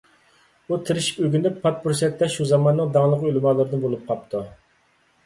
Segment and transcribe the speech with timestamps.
[0.69, 4.43] ئۇ تىرىشىپ ئۆگىنىپ، پات پۇرسەتتە شۇ زاماننىڭ داڭلىق ئۆلىمالىرىدىن بولۇپ قاپتۇ.